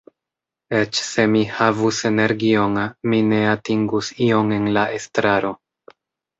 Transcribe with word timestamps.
Eĉ 0.77 1.01
se 1.07 1.25
mi 1.33 1.41
havus 1.57 1.99
energion, 2.11 2.81
mi 3.13 3.21
ne 3.29 3.45
atingus 3.53 4.13
ion 4.31 4.53
en 4.59 4.69
la 4.81 4.89
estraro. 4.99 5.57